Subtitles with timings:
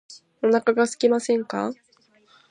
[0.41, 1.71] お腹がすきませんか